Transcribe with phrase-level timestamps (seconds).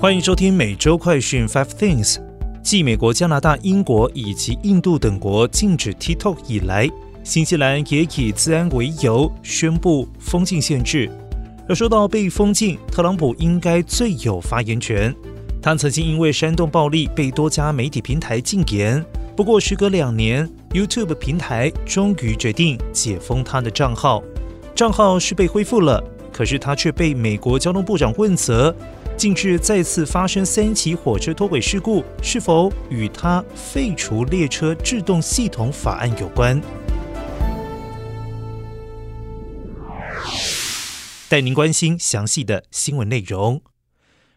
[0.00, 2.18] 欢迎收听每周快讯 Five Things。
[2.62, 6.88] 继美国、加拿大、英国以及印度等国禁止 TikTok 以来，
[7.24, 11.10] 新西兰也以治安为由宣布封禁限制。
[11.68, 15.12] 而说到被封禁，特朗普应该最有发言权。
[15.60, 19.04] 他曾经因为煽动暴力被多家媒体平台禁言。
[19.36, 24.22] 不过，时隔两年，YouTube 平台终于决定解封他的账号，
[24.76, 26.00] 账号是被恢复了，
[26.32, 28.72] 可是他却被美国交通部长问责。
[29.18, 36.62] 近日再次发生三起火车脱轨事故，是否与他废除列车制动系统法案有关？
[41.28, 43.60] 带您关心详细的新闻内容。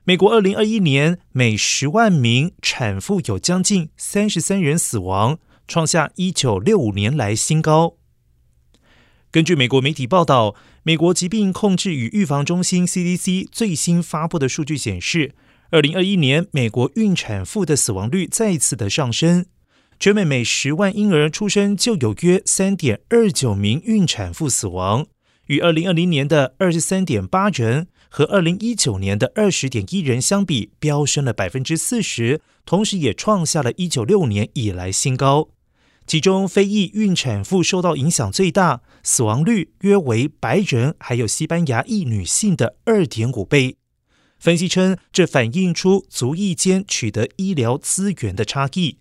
[0.04, 5.38] 美国二零二一年每十万名产妇有将近三十三人死亡，
[5.68, 7.98] 创下一九六五年来新高。
[9.32, 15.32] 根据美国媒体报道，美国疾病控制与预防中心 （CDC） 最新发布的数据显示，
[15.70, 19.46] 二零二一年美国孕产妇的死亡率再次的上升，
[19.98, 25.06] 全美每十万婴儿出生就有约三点二九名孕产妇死亡，
[25.46, 35.48] 与二零二零年的二十三点八人和二零一九年的二十点一人相比，飙升了百分之四十，同时也创下了一九六年以来新高。
[36.12, 43.78] 其中，非裔孕产妇受到影响最大，死亡率约为白人还有西班牙裔女性的二点五倍。
[44.38, 48.98] 分析称，这反映出族裔间取得医疗资源的差异。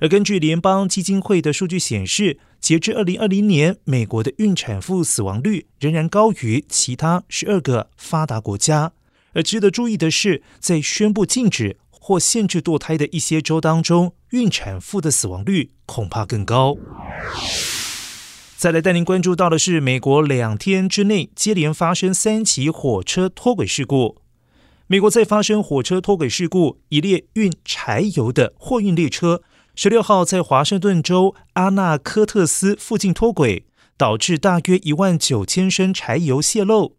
[0.00, 8.92] 而根据联邦基金会的数据显示，截至二零二零年，美国的孕产妇死亡率仍然高于其他十二个发达国家。
[9.32, 11.78] 而值得注意的是，在宣布禁止。
[12.04, 16.76] 或限制堕胎的一些州当中，孕产妇的死亡率恐怕更高。
[18.56, 24.16] 再来带您关注到的是，美国两天之内接连发生三起火车脱轨事故。
[24.88, 29.42] 美国在发生火车脱轨事故，一列运柴油的货运列车
[29.76, 33.64] 十六号在华盛顿州阿纳科特斯附近脱轨，
[33.96, 36.96] 导致大约一万九千升柴油泄漏。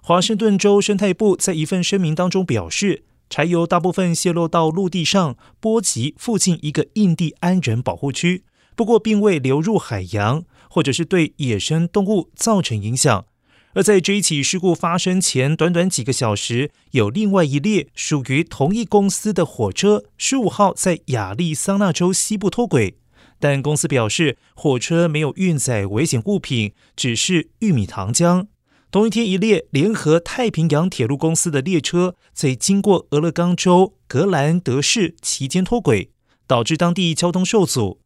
[0.00, 3.02] 华盛顿州生态部在一份声明当中表示。
[3.28, 8.44] 柴油大部分泄漏到陆地上，波及附近一个印第安人保护区，
[8.74, 13.26] 不过并未流入海洋，或者是对野生动物造成影响。
[13.74, 22.96] 而在这一起事故发生前短短几个小时，有另外一列属于同一公司的火车，十五号在亚利桑那州西部脱轨，
[23.38, 28.46] 但公司表示火车没有运载危险物品，只是玉米糖浆。
[28.96, 36.08] 同一天，一列联合太平洋铁路公司的列车在经过俄勒冈州格兰德市期间脱轨，
[36.46, 38.00] 导致当地交通受阻。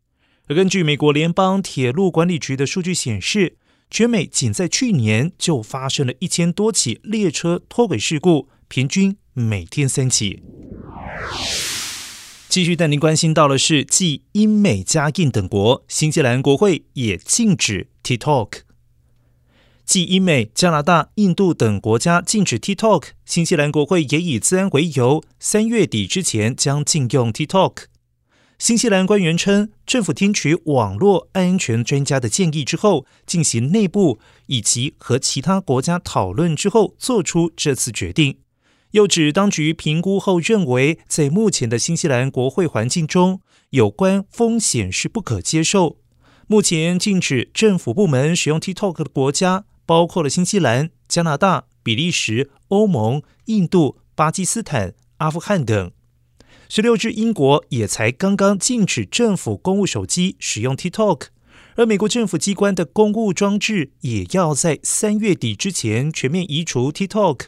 [0.48, 3.56] 而根据美国联邦铁路管理局的数据显示，
[3.88, 10.42] 全美仅在去年就发生了一千多起列车脱轨事故，平均每天三起。
[12.48, 18.62] 继续带您关心到的是，继英美加印等国，新西兰国会也禁止 TikTok。
[19.90, 27.86] 继英美、加拿大、印度等国家禁止 TikTok，新西兰国会也以自安为由，三月底之前将禁用 TikTok。
[28.56, 38.38] 新西兰官员称，政府听取网络安全专家的建议之后，进行内部以及和其他国家讨论之后，做出这次决定。
[38.92, 43.40] 又指当局评估后认为，在目前的新西兰国会环境中，
[43.70, 45.96] 有关风险是不可接受。
[46.46, 49.64] 目前禁止政府部门使用 TikTok 的国家。
[49.90, 55.90] 包括了新西兰、加拿大、比利时、欧盟、印度、巴基斯坦、阿富汗等。
[56.68, 61.22] 十六日，英国也才刚刚禁止政府公务手机使用 TikTok，
[61.74, 67.46] 而美国政府机关的公务装置也要在三月底之前全面移除 TikTok。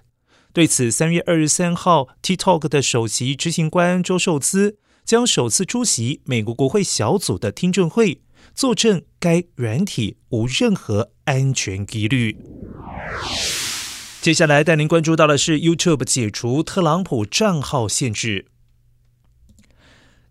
[0.52, 8.20] 对此，三月二十三号，TikTok 的首席执行官周受资将首次出席美国国会小组的听证会。
[8.54, 12.36] 作证该软体无任何安全疑虑。
[14.20, 18.46] 接下来带您关注到的是 YouTube 解除特朗普账号限制。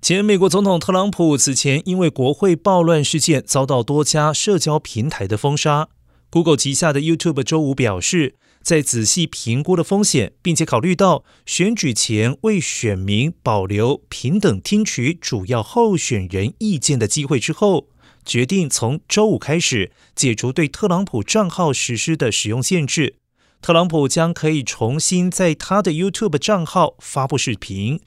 [0.02, 5.90] 前美国总统特朗普此前因为国会暴乱事件遭到多家社交平台的封杀。
[6.32, 17.90] Google 旗下的 YouTube 周五表示，在仔细评估了风险，并且考虑到选举前为选民保留平等听取主要候选人意见的机会之后。
[18.26, 23.16] 决定从周五开始解除对特朗普账号实施的使用限制，
[23.62, 28.00] 特朗普将可以重新在他的 YouTube 账号发布视频。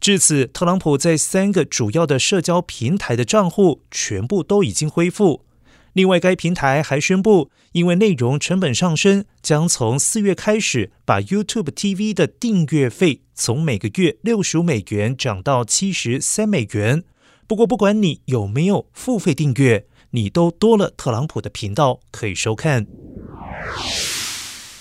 [0.00, 5.44] 至此，特朗普在三个主要的社交平台的账户全部都已经恢复。
[5.92, 17.04] 另外，该平台还宣布，因为内容成本上升，将从四月开始把 YouTube TV 的订阅费从每个月六十五美元涨到七十三美元。
[17.52, 22.86] 不过，不管你有没有付费订阅，你都多了特朗普的频道可以收看。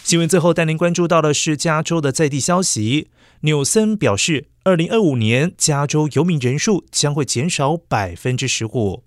[0.06, 3.09] 新闻最后带您关注到的是加州的在地消息。
[3.41, 9.03] 纽森表示，二零二五年加州游民人数将会减少百分之十五。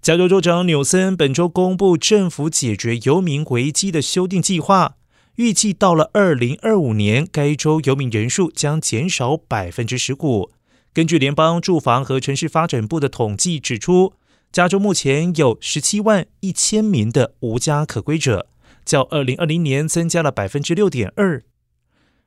[0.00, 4.96] 加州州长纽森本周公布政府解决游民危机的修订计划，
[5.34, 10.50] 预计到了二零二五年，该州游民人数将减少百分之十五。
[10.96, 14.14] 根据联邦住房和城市发展部的统计指出，
[14.50, 18.46] 加州目前有十七万一千名的无家可归者，
[18.82, 21.44] 较二零二零年增加了百分之六点二。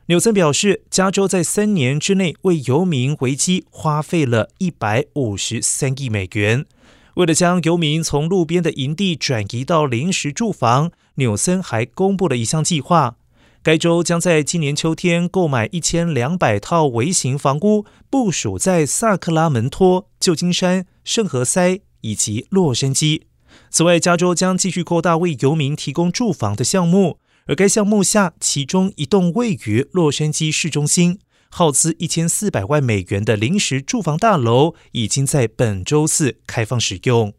[0.05, 6.67] 纽森表示，加州在三年之内为游民危机花费了一百五十三亿美元。
[7.15, 13.15] 为了将游民从路边的营地转移到临时住房，纽森还公布了一项计划。
[13.61, 23.23] 该州将在今年秋天购买一千两百套微型房屋，部署在萨克拉门托、旧金山、圣何塞以及洛杉矶。
[23.69, 31.19] 此外，加州将继续扩大为游民提供住房的项目，而该项目下其中一栋位于洛杉矶市中心。
[31.51, 37.33] 耗资一千四百万美元的临时住房大楼已经在本周四开放使用。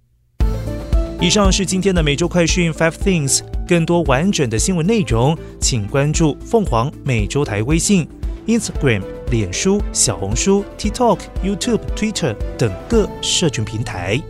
[1.21, 3.41] 以上是今天的每周快讯 Five Things，
[3.71, 8.05] 更多完整的新闻内容，请关注凤凰美洲台微信、
[8.49, 9.01] Instagram、
[9.31, 14.21] 脸书、小红书、TikTok、YouTube、Twitter 等各社群平台。